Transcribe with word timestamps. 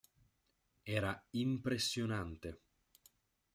Era 0.99 1.11
impressionante. 1.45 2.49